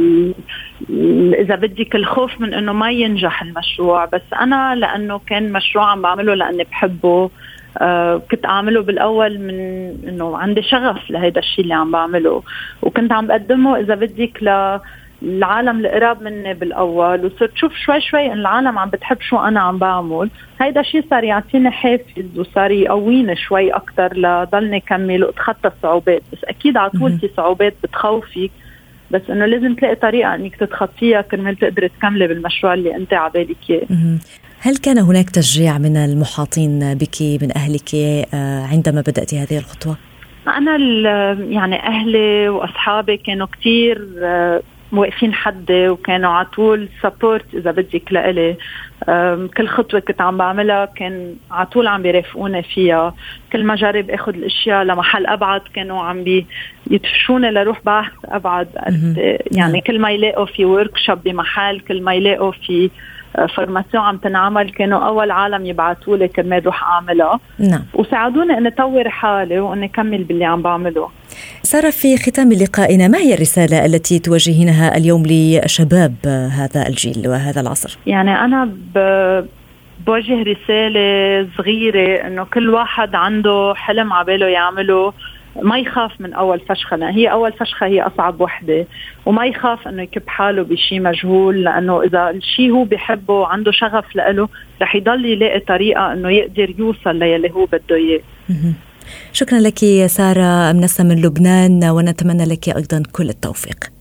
إذا 1.34 1.56
بدك 1.56 1.96
الخوف 1.96 2.42
من 2.42 2.54
إنه 2.54 2.74
ما 2.74 2.92
ينجح 2.92 3.42
المشروع. 3.42 4.06
بس 4.06 4.22
أنا 4.42 4.76
لأنه 4.76 5.22
كان 5.28 5.52
مشروع 5.52 5.92
عم 5.92 6.02
بعمله 6.02 6.34
لأني 6.34 6.64
بحبه. 6.64 7.30
آه 7.78 8.22
كنت 8.32 8.46
أعمله 8.46 8.82
بالأول 8.82 9.40
من 9.40 9.60
إنه 10.08 10.38
عندي 10.38 10.62
شغف 10.62 11.10
لهيدا 11.10 11.40
الشيء 11.40 11.64
اللي 11.64 11.74
عم 11.74 11.92
بعمله. 11.92 12.44
وكنت 12.82 13.12
عم 13.12 13.28
بقدمه 13.28 13.80
إذا 13.80 13.96
بدك 13.96 14.44
ل 14.44 14.80
العالم 15.24 15.80
القراب 15.80 16.24
مني 16.24 16.54
بالأول 16.54 17.26
وصرت 17.26 17.52
شوف 17.56 17.74
شوي 17.74 18.02
شوي 18.02 18.26
إن 18.26 18.40
العالم 18.40 18.80
عم 18.80 18.90
بتحب 18.90 19.22
شو 19.22 19.38
أنا 19.38 19.60
عم 19.60 19.78
بعمل. 19.78 20.30
هيدا 20.62 20.82
الشيء 20.82 21.06
صار 21.10 21.24
يعطيني 21.24 21.72
حافز 21.72 22.26
وصار 22.38 22.72
يقويني 22.72 23.36
شوي 23.36 23.72
أكثر 23.72 24.18
لضلني 24.18 24.80
كمل 24.80 25.24
واتخطى 25.24 25.68
الصعوبات 25.68 26.22
بس 26.34 26.44
أكيد 26.44 26.78
على 26.78 26.90
طول 26.90 27.20
في 27.20 27.30
صعوبات 27.38 27.74
بتخوفك 27.84 28.52
بس 29.12 29.22
إنه 29.30 29.46
لازم 29.46 29.76
تلاقي 29.76 29.96
طريقة 29.96 30.36
إنك 30.36 30.56
تتخطيها 30.56 31.22
كرمال 31.22 31.56
تقدري 31.56 31.90
تكملي 31.90 32.28
بالمشروع 32.28 32.74
اللي 32.74 32.96
أنت 32.96 33.14
عبالك 33.14 33.58
إياه. 33.70 34.18
هل 34.60 34.78
كان 34.78 34.98
هناك 34.98 35.30
تشجيع 35.30 35.78
من 35.78 35.98
المحاطين 35.98 36.94
بك 36.94 37.22
من 37.42 37.58
أهلك 37.58 37.90
عندما 38.72 39.02
بدات 39.02 39.34
هذه 39.34 39.58
الخطوة؟ 39.58 39.98
أنا 40.48 40.78
يعني 41.50 41.88
أهلي 41.88 42.50
وأصحابي 42.50 43.18
كانوا 43.18 43.48
كثير 43.48 44.08
واقفين 44.94 45.34
حدي 45.34 45.90
وكانوا 45.90 46.32
على 46.32 46.46
طول 46.46 46.90
سبورت 47.02 47.46
إذا 47.54 47.72
بدك 47.72 48.12
لإلي 48.12 48.56
كل 49.58 49.68
خطوة 49.68 50.00
كنت 50.00 50.22
عم 50.22 50.38
بعملها 50.38 50.86
كان 50.86 51.36
على 51.52 51.66
طول 51.66 51.88
عم 51.88 52.02
بيرافقوني 52.02 52.64
فيها. 52.64 53.14
كل 53.54 53.64
ما 53.64 53.76
جرب 53.76 54.10
آخذ 54.10 54.34
الأشياء 54.34 54.84
لمحل 54.84 55.28
أبعد 55.28 55.62
كانوا 55.74 56.04
عم 56.04 56.44
يدفشوني 56.92 57.52
لروح 57.52 57.82
بحث 57.86 58.12
أبعد. 58.26 58.68
يعني 59.52 59.82
كل 59.82 60.00
ما 60.00 60.12
يلاقوا 60.12 60.46
في 60.46 60.66
workshop 60.66 61.24
بمحل 61.24 61.80
كل 61.80 62.02
ما 62.02 62.14
يلاقوا 62.14 62.52
في 62.52 62.90
formation 63.56 64.04
عم 64.04 64.18
تنعمل 64.18 64.70
كانوا 64.70 65.00
أول 65.00 65.32
عالم 65.32 65.66
يبعثوا 65.66 66.18
لي 66.18 66.28
كرمال 66.28 66.66
روح 66.66 66.84
أعملها. 66.84 67.40
نعم. 67.60 67.82
وساعدوني 67.94 68.58
إني 68.58 68.68
اطور 68.68 69.10
حالي 69.10 69.60
وإني 69.60 69.86
اكمل 69.86 70.24
باللي 70.24 70.46
عم 70.46 70.62
بعمله. 70.62 71.10
سارة 71.64 71.90
في 71.90 72.18
ختام 72.18 72.54
لقائنا 72.54 73.08
ما 73.08 73.18
هي 73.18 73.34
الرسالة 73.34 73.86
التي 73.86 74.20
توجهينها 74.20 74.98
اليوم 74.98 75.24
لشباب 75.26 76.16
هذا 76.52 76.88
الجيل 76.88 77.28
وهذا 77.28 77.62
العصر؟ 77.62 77.98
يعني 78.08 78.32
أنا 78.32 78.66
ب... 78.96 78.98
بوجه 80.08 80.44
رسالة 80.44 81.48
صغيرة 81.58 82.28
إنه 82.28 82.44
كل 82.44 82.70
واحد 82.70 83.16
عنده 83.16 83.74
حلم 83.76 84.14
عباله 84.14 84.46
يعمله 84.46 85.14
ما 85.62 85.78
يخاف 85.78 86.22
من 86.22 86.34
أول 86.34 86.60
فشخة 86.60 86.98
لأن 86.98 87.14
هي 87.14 87.32
أول 87.32 87.54
فشخة 87.54 87.86
هي 87.86 88.02
أصعب 88.02 88.42
وحدة 88.42 88.86
وما 89.26 89.46
يخاف 89.46 89.88
إنه 89.88 90.02
يكب 90.02 90.28
حاله 90.28 90.64
بشيء 90.64 91.02
مجهول 91.02 91.64
لأنه 91.64 92.02
إذا 92.02 92.30
الشيء 92.30 92.72
هو 92.72 92.84
بحبه 92.84 93.34
وعنده 93.34 93.72
شغف 93.72 94.16
له 94.16 94.50
رح 94.82 94.96
يضل 94.96 95.26
يلاقي 95.26 95.60
طريقة 95.60 96.14
إنه 96.14 96.30
يقدر 96.30 96.74
يوصل 96.78 97.16
للي 97.20 97.52
هو 97.52 97.66
بده 97.66 97.96
إياه 97.96 98.22
شكرا 99.34 99.60
لك 99.60 100.06
سارة 100.08 100.72
منسة 100.72 101.04
من 101.04 101.22
لبنان 101.22 101.84
ونتمنى 101.84 102.46
لك 102.46 102.70
أيضا 102.70 103.04
كل 103.12 103.30
التوفيق. 103.30 103.92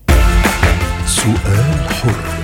سؤال 1.06 1.88
حر. 1.88 2.40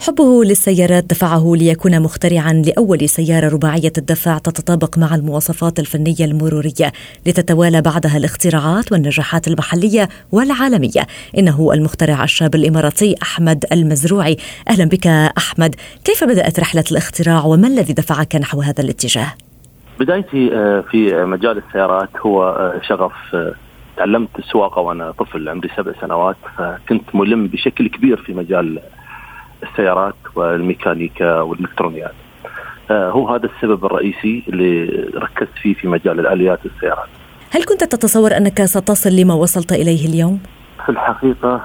حبه 0.00 0.44
للسيارات 0.44 1.04
دفعه 1.04 1.52
ليكون 1.56 2.00
مخترعا 2.00 2.52
لأول 2.52 3.08
سيارة 3.08 3.48
رباعية 3.48 3.92
الدفع 3.98 4.38
تتطابق 4.38 4.98
مع 4.98 5.14
المواصفات 5.14 5.78
الفنية 5.78 6.24
المرورية 6.24 6.92
لتتوالى 7.26 7.82
بعدها 7.82 8.16
الاختراعات 8.16 8.92
والنجاحات 8.92 9.48
المحلية 9.48 10.08
والعالمية. 10.32 11.06
إنه 11.38 11.72
المخترع 11.72 12.24
الشاب 12.24 12.54
الإماراتي 12.54 13.14
أحمد 13.22 13.64
المزروعي. 13.72 14.36
أهلا 14.68 14.84
بك 14.84 15.06
أحمد. 15.38 15.74
كيف 16.04 16.24
بدأت 16.24 16.60
رحلة 16.60 16.84
الاختراع 16.90 17.44
وما 17.44 17.68
الذي 17.68 17.92
دفعك 17.92 18.36
نحو 18.36 18.62
هذا 18.62 18.80
الاتجاه؟ 18.80 19.34
بدايتي 20.00 20.48
في 20.90 21.24
مجال 21.24 21.58
السيارات 21.58 22.08
هو 22.26 22.72
شغف 22.82 23.12
تعلمت 23.96 24.38
السواقة 24.38 24.80
وأنا 24.80 25.10
طفل 25.10 25.48
عمري 25.48 25.70
سبع 25.76 25.92
سنوات 26.00 26.36
فكنت 26.58 27.14
ملم 27.14 27.46
بشكل 27.46 27.88
كبير 27.88 28.16
في 28.16 28.32
مجال 28.34 28.80
السيارات 29.62 30.14
والميكانيكا 30.34 31.40
والإلكترونيات. 31.40 32.14
هو 32.90 33.28
هذا 33.28 33.46
السبب 33.46 33.84
الرئيسي 33.84 34.42
اللي 34.48 34.84
ركزت 35.14 35.58
فيه 35.62 35.74
في 35.74 35.88
مجال 35.88 36.20
الاليات 36.20 36.58
السيارات. 36.66 37.08
هل 37.50 37.64
كنت 37.64 37.84
تتصور 37.84 38.36
أنك 38.36 38.64
ستصل 38.64 39.10
لما 39.16 39.34
وصلت 39.34 39.72
إليه 39.72 40.08
اليوم؟ 40.08 40.40
في 40.84 40.88
الحقيقة 40.88 41.60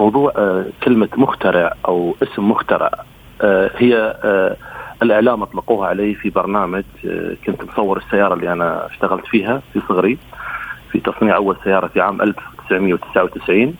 موضوع 0.00 0.32
كلمة 0.82 1.08
مخترع 1.16 1.74
أو 1.88 2.16
اسم 2.22 2.50
مخترع 2.50 2.90
هي 3.76 4.14
الإعلام 5.02 5.42
أطلقوها 5.42 5.88
علي 5.88 6.14
في 6.14 6.30
برنامج 6.30 6.84
كنت 7.46 7.64
مصور 7.64 7.98
السيارة 7.98 8.34
اللي 8.34 8.52
أنا 8.52 8.86
اشتغلت 8.86 9.26
فيها 9.26 9.62
في 9.72 9.80
صغري 9.88 10.18
في 10.92 11.00
تصنيع 11.00 11.36
أول 11.36 11.56
سيارة 11.64 11.86
في 11.86 12.00
عام 12.00 12.22
1999 12.22 13.74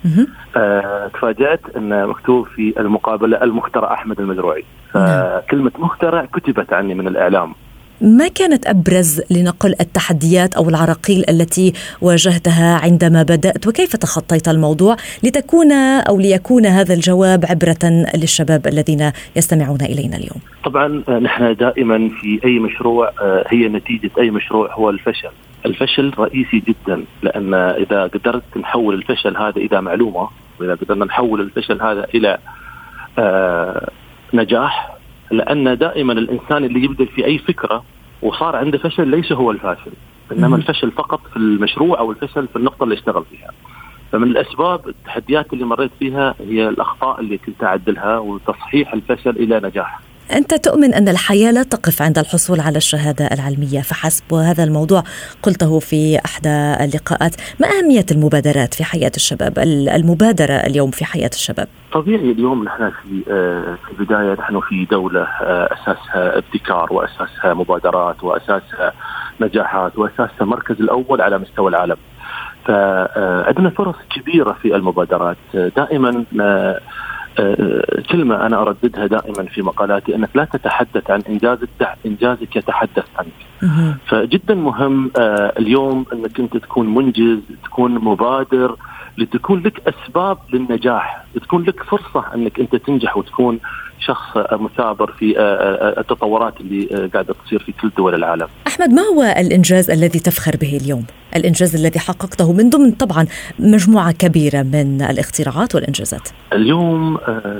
آه 0.57 1.07
تفاجأت 1.09 1.61
أن 1.77 2.07
مكتوب 2.07 2.47
في 2.47 2.75
المقابلة 2.81 3.43
المخترع 3.43 3.93
أحمد 3.93 4.21
المزروعي. 4.21 4.65
نعم. 4.95 5.07
فكلمة 5.07 5.73
مخترع 5.79 6.25
كتبت 6.25 6.73
عني 6.73 6.95
من 6.95 7.09
الإعلام. 7.09 7.55
ما 8.01 8.29
كانت 8.29 8.67
أبرز 8.67 9.23
لنقل 9.31 9.75
التحديات 9.81 10.55
أو 10.55 10.69
العراقيل 10.69 11.25
التي 11.29 11.73
واجهتها 12.01 12.81
عندما 12.85 13.23
بدأت 13.23 13.67
وكيف 13.67 13.97
تخطيت 13.97 14.49
الموضوع 14.49 14.97
لتكون 15.23 15.73
أو 15.73 16.19
ليكون 16.19 16.67
هذا 16.67 16.95
الجواب 16.95 17.45
عبرة 17.45 18.07
للشباب 18.15 18.67
الذين 18.67 19.13
يستمعون 19.37 19.81
إلينا 19.83 20.17
اليوم؟ 20.17 20.41
طبعا 20.65 21.03
نحن 21.19 21.55
دائما 21.55 22.11
في 22.21 22.41
أي 22.45 22.59
مشروع 22.59 23.13
آه، 23.21 23.45
هي 23.49 23.69
نتيجة 23.69 24.11
أي 24.19 24.31
مشروع 24.31 24.75
هو 24.75 24.91
الفشل. 24.91 25.31
الفشل 25.67 26.13
رئيسي 26.19 26.63
جدا 26.69 27.05
لأن 27.23 27.55
إذا 27.55 28.03
قدرت 28.03 28.43
نحول 28.57 28.95
الفشل 28.95 29.37
هذا 29.37 29.57
إلى 29.57 29.83
معلومة 29.83 30.29
وإذا 30.61 30.75
قدرنا 30.75 31.05
نحول 31.05 31.41
الفشل 31.41 31.83
هذا 31.83 32.07
إلى 32.15 32.39
آه 33.19 33.91
نجاح 34.35 34.98
لأن 35.31 35.79
دائما 35.79 36.13
الإنسان 36.13 36.65
اللي 36.65 36.85
يبدا 36.85 37.05
في 37.05 37.25
أي 37.25 37.39
فكرة 37.39 37.85
وصار 38.23 38.57
عنده 38.57 38.79
فشل 38.79 39.09
ليس 39.09 39.33
هو 39.33 39.51
الفاشل 39.51 39.91
إنما 40.33 40.57
الفشل 40.57 40.91
فقط 40.91 41.21
في 41.33 41.37
المشروع 41.37 41.99
أو 41.99 42.11
الفشل 42.11 42.49
في 42.49 42.57
النقطة 42.57 42.85
اللي 42.85 42.95
اشتغل 42.95 43.25
فيها. 43.31 43.51
فمن 44.13 44.31
الأسباب 44.31 44.89
التحديات 44.89 45.53
اللي 45.53 45.65
مريت 45.65 45.91
فيها 45.99 46.35
هي 46.41 46.69
الأخطاء 46.69 47.21
اللي 47.21 47.39
كنت 47.39 47.65
أعدلها 47.65 48.19
وتصحيح 48.19 48.93
الفشل 48.93 49.31
إلى 49.31 49.61
نجاح. 49.65 50.01
أنت 50.33 50.55
تؤمن 50.55 50.95
أن 50.95 51.09
الحياة 51.09 51.51
لا 51.51 51.63
تقف 51.63 52.03
عند 52.03 52.19
الحصول 52.19 52.61
على 52.61 52.77
الشهادة 52.77 53.27
العلمية 53.27 53.81
فحسب 53.81 54.33
وهذا 54.33 54.65
الموضوع 54.65 55.03
قلته 55.43 55.79
في 55.79 56.19
إحدى 56.25 56.85
اللقاءات. 56.85 57.35
ما 57.61 57.69
أهمية 57.69 58.07
المبادرات 58.11 58.75
في 58.75 58.85
حياة 58.85 59.13
الشباب؟ 59.17 59.59
المبادرة 59.97 60.53
اليوم 60.53 60.91
في 60.91 61.05
حياة 61.05 61.31
الشباب. 61.35 61.69
طبيعي 61.93 62.33
اليوم 62.33 62.65
نحن 62.65 62.91
في 62.91 63.23
آه، 63.31 63.77
في 63.85 63.93
البداية 63.93 64.33
نحن 64.33 64.61
في 64.61 64.85
دولة 64.85 65.23
آه، 65.23 65.69
أساسها 65.73 66.39
ابتكار 66.39 66.93
وأساسها 66.93 67.55
مبادرات 67.55 68.25
وأساسها 68.25 68.93
نجاحات 69.41 69.99
وأساسها 69.99 70.41
المركز 70.41 70.81
الأول 70.81 71.21
على 71.21 71.39
مستوى 71.39 71.69
العالم. 71.71 71.97
فعندنا 72.65 73.71
فرص 73.71 73.97
كبيرة 74.17 74.53
في 74.63 74.77
المبادرات. 74.77 75.37
دائما 75.55 76.25
كلمة 78.11 78.47
أنا 78.47 78.63
أرددها 78.63 79.07
دائما 79.07 79.43
في 79.45 79.63
مقالاتي 79.63 80.15
أنك 80.15 80.31
لا 80.35 80.45
تتحدث 80.45 81.11
عن 81.11 81.23
إنجاز 81.29 81.59
إنجازك 82.07 82.57
يتحدث 82.57 83.05
عنك 83.19 83.33
فجدا 84.07 84.55
مهم 84.55 85.11
آه، 85.19 85.53
اليوم 85.59 86.05
أنك 86.13 86.41
أنت 86.41 86.57
تكون 86.57 86.95
منجز 86.95 87.39
تكون 87.65 87.95
مبادر 87.95 88.77
لتكون 89.19 89.63
لك 89.63 89.83
أسباب 89.89 90.39
للنجاح 90.53 91.25
تكون 91.35 91.63
لك 91.63 91.83
فرصة 91.83 92.35
أنك 92.35 92.61
أنت 92.61 92.77
تنجح 92.77 93.17
وتكون 93.17 93.59
شخص 94.01 94.37
مثابر 94.53 95.13
في 95.13 95.39
آه، 95.39 95.43
آه، 95.43 96.01
التطورات 96.01 96.61
اللي 96.61 96.89
آه، 96.93 97.11
قاعدة 97.13 97.35
تصير 97.47 97.63
في 97.63 97.73
كل 97.73 97.91
دول 97.97 98.15
العالم. 98.15 98.47
أحمد 98.67 98.89
ما 98.89 99.03
هو 99.03 99.23
الإنجاز 99.23 99.91
الذي 99.91 100.19
تفخر 100.19 100.57
به 100.57 100.79
اليوم؟ 100.83 101.07
الإنجاز 101.37 101.77
الذي 101.77 101.99
حققته 101.99 102.53
من 102.53 102.71
ضمن 102.71 102.93
طبعا 102.93 103.27
مجموعة 103.59 104.13
كبيرة 104.13 104.63
من 104.63 105.03
الاختراعات 105.03 105.75
والإنجازات. 105.75 106.29
اليوم 106.53 107.17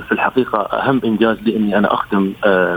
في 0.07 0.11
الحقيقة 0.11 0.61
أهم 0.61 1.01
إنجاز 1.05 1.37
لي 1.37 1.57
اني 1.57 1.77
أنا 1.77 1.93
أخدم 1.93 2.33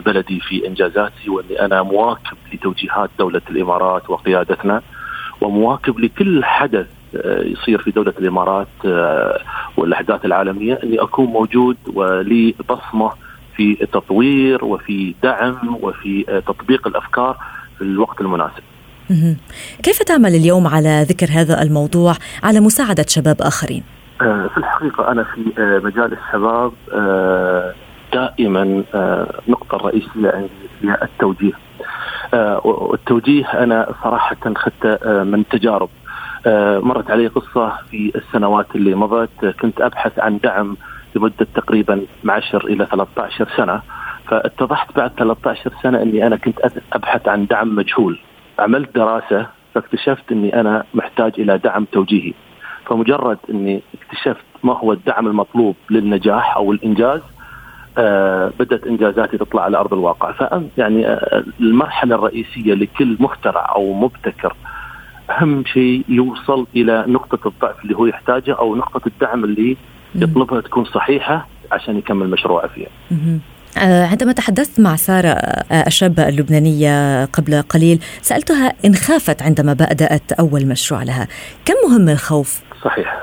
بلدي 0.07 0.41
في 0.41 0.67
إنجازاتي 0.67 1.31
وأني 1.31 1.65
أنا 1.65 1.83
مواكب 1.83 2.37
لتوجيهات 2.53 3.11
دولة 3.19 3.43
الإمارات 3.51 4.11
وقيادتنا 4.11 4.83
ومواكب 5.41 6.01
لكل 6.01 6.45
حدث 6.45 6.87
يصير 7.25 7.79
في 7.79 7.91
دولة 7.91 8.15
الإمارات 8.19 8.69
والأحداث 9.77 10.25
العالمية 10.25 10.81
أني 10.85 11.03
أكون 11.03 11.27
موجود 11.27 11.77
ولي 11.95 12.55
بصمة 12.69 13.13
في 13.57 13.75
تطوير 13.93 14.65
وفي 14.65 15.15
دعم 15.23 15.79
وفي 15.81 16.25
آه، 16.29 16.41
تطبيق 16.41 16.87
الأفكار 16.87 17.37
في 17.79 17.85
الوقت 17.85 18.21
المناسب. 18.21 18.63
كيف 19.83 20.03
تعمل 20.03 20.35
اليوم 20.35 20.67
على 20.67 21.07
ذكر 21.09 21.27
هذا 21.31 21.63
الموضوع 21.63 22.15
على 22.43 22.61
مساعدة 22.61 23.05
شباب 23.09 23.37
آخرين؟ 23.43 23.83
آه، 24.21 24.47
في 24.47 24.59
الحقيقة 24.59 25.13
أنا 25.13 25.25
في 25.25 25.53
آه، 25.59 25.79
مجال 25.79 26.13
الشباب 26.13 26.73
دائما 28.13 28.63
النقطه 28.95 29.77
الرئيسية 29.77 30.31
عندي 30.31 30.49
هي 30.83 30.99
التوجيه. 31.03 31.53
والتوجيه 32.65 33.45
أنا 33.45 33.95
صراحة 34.03 34.37
اخذته 34.47 35.23
من 35.25 35.49
تجارب. 35.49 35.89
مرت 36.87 37.11
علي 37.11 37.27
قصة 37.27 37.73
في 37.91 38.13
السنوات 38.15 38.67
اللي 38.75 38.95
مضت 38.95 39.47
كنت 39.61 39.81
أبحث 39.81 40.19
عن 40.19 40.39
دعم 40.39 40.77
لمدة 41.17 41.47
تقريبا 41.55 42.03
10 42.29 42.67
إلى 42.67 42.87
13 42.87 43.49
سنة. 43.57 43.81
فاتضحت 44.29 44.97
بعد 44.97 45.11
13 45.11 45.73
سنة 45.83 46.03
إني 46.03 46.27
أنا 46.27 46.37
كنت 46.37 46.59
أبحث 46.93 47.29
عن 47.29 47.47
دعم 47.47 47.75
مجهول. 47.77 48.19
عملت 48.59 48.95
دراسة 48.95 49.47
فاكتشفت 49.75 50.33
إني 50.33 50.61
أنا 50.61 50.85
محتاج 50.95 51.33
إلى 51.39 51.59
دعم 51.59 51.85
توجيهي. 51.85 52.33
فمجرد 52.87 53.39
إني 53.51 53.83
اكتشفت 53.95 54.45
ما 54.63 54.73
هو 54.79 54.93
الدعم 54.93 55.27
المطلوب 55.27 55.77
للنجاح 55.91 56.57
أو 56.57 56.73
الإنجاز 56.73 57.21
آه 57.99 58.53
بدأت 58.59 58.87
إنجازاتي 58.87 59.39
تطلع 59.39 59.63
على 59.63 59.79
أرض 59.79 59.93
الواقع. 59.95 60.33
ف 60.33 60.45
يعني 60.79 61.07
آه 61.07 61.45
المرحلة 61.61 62.15
الرئيسية 62.15 62.75
لكل 62.75 63.17
مخترع 63.21 63.73
أو 63.75 63.93
مبتكر 63.93 64.57
أهم 65.31 65.65
شيء 65.65 66.05
يوصل 66.09 66.67
إلى 66.77 67.05
نقطة 67.09 67.49
الضعف 67.49 67.83
اللي 67.85 67.97
هو 67.97 68.07
يحتاجه 68.07 68.53
أو 68.59 68.77
نقطة 68.77 69.01
الدعم 69.07 69.45
اللي 69.45 69.77
يطلبها 70.15 70.61
تكون 70.61 70.85
صحيحة 70.85 71.47
عشان 71.73 71.99
يكمل 71.99 72.31
مشروعه 72.31 72.69
فيها. 72.69 72.89
آه، 73.79 74.07
عندما 74.07 74.33
تحدثت 74.33 74.81
مع 74.81 74.97
سارة 74.97 75.29
آه، 75.29 75.87
الشابة 75.87 76.29
اللبنانية 76.29 77.25
قبل 77.25 77.63
قليل 77.63 78.01
سألتها 78.23 78.73
إن 78.85 78.95
خافت 78.95 79.43
عندما 79.43 79.73
بدأت 79.73 80.33
أول 80.33 80.67
مشروع 80.67 81.03
لها. 81.03 81.29
كم 81.65 81.75
مهم 81.89 82.09
الخوف؟ 82.09 82.61
صحيح. 82.83 83.17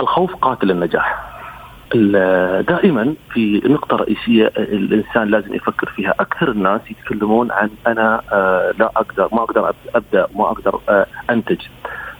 الخوف 0.00 0.34
قاتل 0.34 0.70
النجاح. 0.70 1.28
دائما 2.68 3.14
في 3.34 3.62
نقطة 3.64 3.96
رئيسية 3.96 4.52
الإنسان 4.56 5.28
لازم 5.28 5.54
يفكر 5.54 5.92
فيها. 5.96 6.14
أكثر 6.20 6.50
الناس 6.50 6.80
يتكلمون 6.90 7.50
عن 7.52 7.70
أنا 7.86 8.20
آه، 8.32 8.74
لا 8.78 8.90
أقدر 8.96 9.28
ما 9.32 9.42
أقدر 9.42 9.72
أبدأ 9.94 10.26
ما 10.34 10.44
أقدر 10.50 10.80
أنتج. 11.30 11.60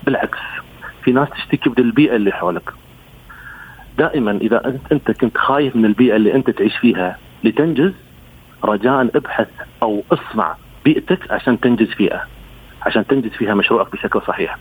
بالعكس 0.05 0.39
في 1.05 1.13
ناس 1.13 1.29
تشتكي 1.31 1.71
من 1.71 1.79
البيئة 1.79 2.17
اللي 2.17 2.33
حولك. 2.33 2.73
دائما 3.99 4.31
إذا 4.31 4.79
انت 4.93 5.11
كنت 5.11 5.37
خايف 5.39 5.77
من 5.77 5.85
البيئة 5.85 6.17
اللي 6.17 6.35
أنت 6.35 6.51
تعيش 6.51 6.77
فيها 6.77 7.19
لتنجز 7.45 7.93
رجاء 8.65 9.01
ابحث 9.17 9.49
أو 9.83 10.03
اصنع 10.13 10.55
بيئتك 10.85 11.33
عشان 11.33 11.61
تنجز 11.61 11.89
فيها 11.89 12.27
عشان 12.83 13.07
تنجز 13.07 13.31
فيها 13.31 13.55
مشروعك 13.55 13.93
بشكل 13.93 14.23
صحيح. 14.27 14.59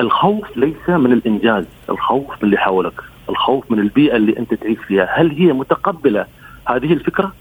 الخوف 0.00 0.56
ليس 0.56 0.88
من 0.88 1.12
الإنجاز، 1.12 1.64
الخوف 1.90 2.30
من 2.30 2.38
اللي 2.42 2.56
حولك، 2.56 3.00
الخوف 3.28 3.70
من 3.70 3.78
البيئة 3.78 4.16
اللي 4.16 4.38
أنت 4.38 4.54
تعيش 4.54 4.78
فيها، 4.78 5.08
هل 5.20 5.30
هي 5.30 5.52
متقبلة 5.52 6.26
هذه 6.68 6.92
الفكرة؟ 6.92 7.32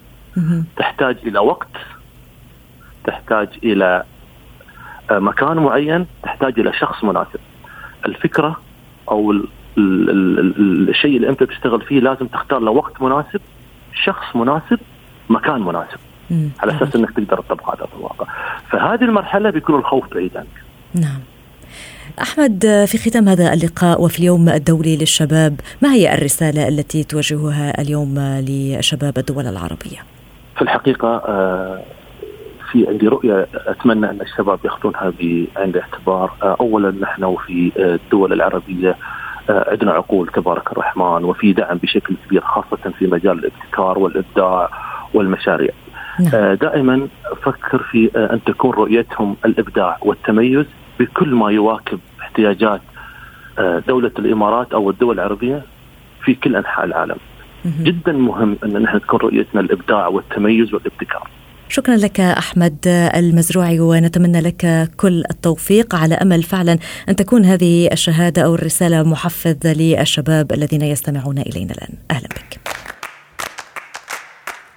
تحتاج 0.78 1.18
إلى 1.26 1.40
وقت 1.40 1.76
تحتاج 3.04 3.48
إلى 3.64 4.04
آه، 5.12 5.20
مكان 5.20 5.58
معين، 5.58 6.06
تحتاج 6.24 6.60
إلى 6.60 6.74
شخص 6.74 7.04
مناسب. 7.04 7.40
الفكرة 8.06 8.62
أو 9.12 9.32
الشيء 9.78 11.16
اللي 11.18 11.30
انت 11.30 11.44
تشتغل 11.44 11.82
فيه 11.82 12.00
لازم 12.00 12.28
تختار 12.28 12.60
له 12.60 12.72
وقت 12.72 13.02
مناسب 13.02 13.42
شخص 14.04 14.36
مناسب 14.36 14.80
مكان 15.30 15.62
مناسب. 15.62 16.00
على 16.60 16.78
أساس 16.78 16.96
إنك 16.96 17.12
تقدر 17.12 17.38
تطبق 17.42 17.76
هذا 17.76 17.86
في 17.86 17.96
الواقع. 17.96 18.26
فهذه 18.70 19.04
المرحلة 19.04 19.50
بيكون 19.50 19.76
الخوف 19.76 20.14
بعيد 20.14 20.38
عنك. 20.38 20.64
نعم. 20.96 21.20
أحمد 22.22 22.86
في 22.88 22.98
ختام 22.98 23.30
هذا 23.30 23.54
اللقاء 23.54 24.02
وفي 24.02 24.20
اليوم 24.20 24.50
الدولي 24.50 24.98
للشباب 24.98 25.60
ما 25.82 25.94
هي 25.94 26.14
الرسالة 26.14 26.68
التي 26.68 27.04
توجهها 27.04 27.82
اليوم 27.82 28.16
لشباب 28.20 29.18
الدول 29.18 29.48
العربية؟ 29.48 30.04
في 30.56 30.62
الحقيقة 30.62 31.08
آه، 31.08 31.84
في 32.72 32.88
عندي 32.88 33.08
رؤية 33.08 33.48
أتمنى 33.54 34.10
أن 34.10 34.22
الشباب 34.22 34.60
يأخذونها 34.66 35.14
بعين 35.20 35.48
الاعتبار. 35.58 36.32
آه، 36.44 36.58
اولا 36.60 36.92
نحن 37.02 37.24
وفي 37.24 37.72
الدول 37.78 38.34
العربية 38.34 38.90
آه، 38.90 39.23
عندنا 39.50 39.92
عقول 39.92 40.28
تبارك 40.28 40.72
الرحمن 40.72 41.24
وفي 41.24 41.54
دعم 41.54 41.78
بشكل 41.78 42.16
كبير 42.28 42.42
خاصة 42.42 42.92
في 43.00 43.08
مجال 43.08 43.40
الابتكار 43.40 44.00
والإبداع 44.00 44.70
والمشاريع. 45.14 45.72
نعم. 46.20 46.32
آه، 46.36 46.54
دائما 46.54 47.08
فكر 47.42 47.84
في 47.84 48.12
آه، 48.16 48.34
أن 48.34 48.44
تكون 48.44 48.72
رؤيتهم 48.72 49.36
الإبداع 49.46 49.98
والتميز 50.02 50.66
بكل 51.00 51.36
ما 51.36 51.52
يواكب 51.52 52.00
احتياجات 52.22 52.82
دولة 53.88 54.12
الإمارات 54.20 54.74
أو 54.74 54.90
الدول 54.90 55.16
العربية 55.16 55.62
في 56.24 56.34
كل 56.36 56.56
أنحاء 56.56 56.86
العالم. 56.86 57.16
جدا 57.66 58.12
مهم 58.12 58.58
أن 58.64 58.82
نحن 58.82 59.02
تكون 59.02 59.20
رؤيتنا 59.20 59.62
الإبداع 59.62 60.08
والتميز 60.08 60.74
والابتكار. 60.74 61.28
شكرا 61.76 61.96
لك 61.96 62.20
أحمد 62.20 62.78
المزروعي 63.16 63.80
ونتمنى 63.80 64.42
لك 64.42 64.90
كل 64.98 65.24
التوفيق. 65.32 65.96
على 65.96 66.16
أمل 66.16 66.44
فعلا 66.44 66.78
أن 67.10 67.16
تكون 67.16 67.46
هذه 67.46 67.90
الشهادة 67.92 68.42
أو 68.42 68.56
الرسالة 68.56 69.04
محفز 69.04 69.58
للشباب 69.66 70.52
الذين 70.52 70.82
يستمعون 70.82 71.38
إلينا 71.38 71.74
الآن. 71.74 71.94
أهلا 72.12 72.28
بك. 72.28 72.60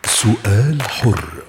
سؤال 0.07 0.83
حر. 0.83 1.46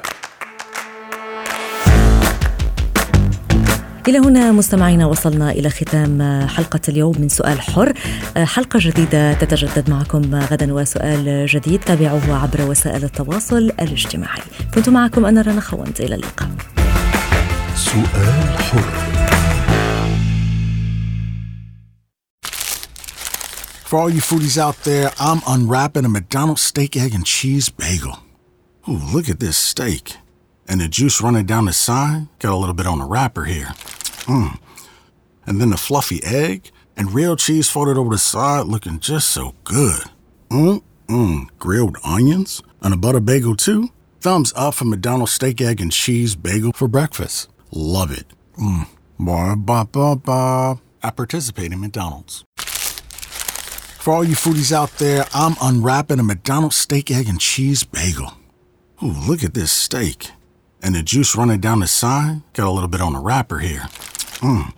إلى 4.08 4.18
هنا 4.18 4.52
مستمعينا 4.52 5.06
وصلنا 5.06 5.52
إلى 5.52 5.70
ختام 5.70 6.48
حلقة 6.48 6.80
اليوم 6.90 7.16
من 7.20 7.30
سؤال 7.30 7.62
حر 7.62 7.94
حلقة 8.38 8.80
جديدة 8.82 9.34
تتجدد 9.34 9.90
معكم 9.90 10.36
غدا 10.36 10.74
وسؤال 10.74 11.46
جديد 11.46 11.80
تابعوه 11.80 12.42
عبر 12.42 12.62
وسائل 12.70 13.04
التواصل 13.04 13.58
الاجتماعي 13.58 14.42
كنت 14.76 14.90
معكم 14.90 15.26
أنا 15.26 15.42
رنا 15.42 15.62
خوانت 15.62 16.02
إلى 16.02 16.16
اللقاء 16.16 16.50
سؤال 17.76 18.58
حر 18.60 19.08
For 23.90 23.98
all 24.00 24.10
you 24.10 24.20
foodies 24.20 24.58
out 24.58 24.78
there, 24.84 25.12
I'm 25.18 25.42
unwrapping 25.48 26.04
a 26.04 26.10
McDonald's 26.10 26.62
steak, 26.62 26.98
egg, 26.98 27.14
and 27.16 27.26
cheese 27.26 27.70
bagel. 27.70 28.16
Ooh, 28.90 29.00
look 29.14 29.30
at 29.30 29.40
this 29.40 29.56
steak. 29.56 30.18
And 30.68 30.82
the 30.82 30.90
juice 30.90 31.22
running 31.22 31.46
down 31.46 31.64
the 31.64 31.72
side. 31.72 32.28
Got 32.40 32.52
a 32.52 32.60
little 32.62 32.76
bit 32.82 32.86
on 32.86 33.00
the 33.00 33.06
wrapper 33.06 33.46
here. 33.46 33.70
Mmm. 34.28 34.60
And 35.46 35.60
then 35.60 35.70
the 35.70 35.78
fluffy 35.78 36.22
egg 36.24 36.72
and 36.96 37.14
real 37.14 37.36
cheese 37.36 37.70
folded 37.70 37.98
over 37.98 38.12
the 38.12 38.18
side 38.18 38.66
looking 38.66 39.00
just 39.00 39.30
so 39.30 39.56
good. 39.64 40.04
Mmm, 40.50 40.84
mmm. 41.08 41.48
Grilled 41.58 41.98
onions 42.04 42.62
and 42.82 42.94
a 42.94 42.98
butter 42.98 43.22
bagel 43.22 43.56
too. 43.56 43.90
Thumbs 44.20 44.52
up 44.56 44.74
for 44.74 44.86
McDonald's 44.86 45.32
steak, 45.32 45.62
egg, 45.62 45.80
and 45.80 45.92
cheese 45.92 46.36
bagel 46.36 46.74
for 46.74 46.88
breakfast. 46.88 47.50
Love 47.72 48.12
it. 48.12 48.26
Mmm. 48.58 48.88
Ba 49.20 49.56
ba 49.56 49.88
ba 49.92 50.16
ba. 50.16 50.80
I 51.02 51.12
participate 51.12 51.72
in 51.72 51.80
McDonald's. 51.80 52.44
For 52.58 54.14
all 54.14 54.24
you 54.24 54.36
foodies 54.36 54.72
out 54.72 54.92
there, 55.00 55.26
I'm 55.34 55.56
unwrapping 55.62 56.20
a 56.20 56.24
McDonald's 56.24 56.76
steak, 56.76 57.12
egg, 57.12 57.28
and 57.28 57.40
cheese 57.40 57.84
bagel. 57.84 58.34
Ooh, 59.04 59.14
look 59.28 59.44
at 59.44 59.54
this 59.54 59.72
steak. 59.72 60.32
And 60.82 60.96
the 60.96 61.04
juice 61.04 61.36
running 61.36 61.60
down 61.60 61.82
the 61.82 61.88
side. 61.88 62.42
Got 62.54 62.68
a 62.68 62.72
little 62.72 62.88
bit 62.88 63.02
on 63.02 63.14
the 63.14 63.20
wrapper 63.20 63.60
here. 63.60 63.90
Mmm. 64.40 64.74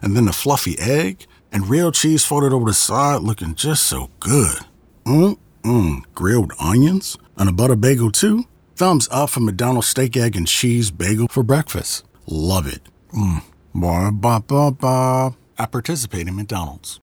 And 0.00 0.16
then 0.16 0.26
the 0.26 0.32
fluffy 0.32 0.78
egg 0.78 1.26
and 1.52 1.68
real 1.68 1.90
cheese 1.92 2.24
folded 2.24 2.52
over 2.52 2.66
the 2.66 2.74
side 2.74 3.22
looking 3.22 3.54
just 3.54 3.84
so 3.84 4.10
good. 4.20 4.58
Mmm, 5.04 5.38
mmm. 5.62 6.02
Grilled 6.14 6.52
onions 6.60 7.16
and 7.36 7.48
a 7.48 7.52
butter 7.52 7.76
bagel 7.76 8.10
too. 8.10 8.44
Thumbs 8.76 9.08
up 9.10 9.30
for 9.30 9.40
McDonald's 9.40 9.88
steak, 9.88 10.16
egg, 10.16 10.36
and 10.36 10.46
cheese 10.46 10.90
bagel 10.92 11.26
for 11.28 11.42
breakfast. 11.42 12.04
Love 12.26 12.66
it. 12.66 12.82
Mmm. 13.12 13.42
Ba 13.74 14.10
ba 14.12 14.40
ba 14.46 14.70
ba. 14.70 15.36
I 15.58 15.66
participate 15.66 16.28
in 16.28 16.36
McDonald's. 16.36 16.96